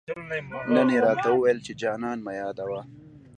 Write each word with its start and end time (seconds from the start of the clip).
نن 0.73 0.87
يې 0.93 0.99
راته 1.05 1.29
وويل، 1.31 1.57
چي 1.65 1.73
جانان 1.81 2.17
مه 2.25 2.31
يادوه 2.39 2.81